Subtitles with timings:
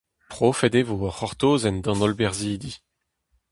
[0.33, 2.71] Profet e vo ur c'hortozenn d'an holl berzhidi.